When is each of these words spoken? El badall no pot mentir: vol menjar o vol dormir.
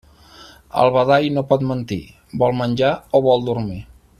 El 0.83 0.89
badall 0.95 1.27
no 1.35 1.43
pot 1.51 1.65
mentir: 1.73 1.99
vol 2.45 2.59
menjar 2.63 2.91
o 3.19 3.23
vol 3.29 3.47
dormir. 3.53 3.79